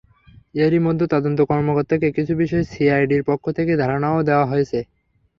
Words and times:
এরই 0.55 0.79
মধ্যে 0.79 1.05
তদন্ত 1.13 1.39
কর্মকর্তাকে 1.49 2.07
কিছু 2.17 2.33
বিষয়ে 2.41 2.69
সিআইডির 2.71 3.23
পক্ষ 3.29 3.45
থেকে 3.57 3.73
ধারণাও 3.81 4.25
দেওয়া 4.29 4.45
হয়েছে। 4.51 4.79